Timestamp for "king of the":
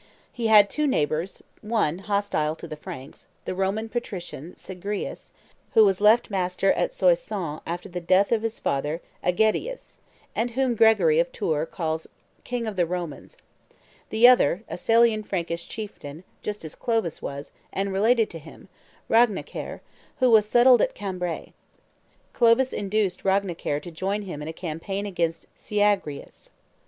12.43-12.87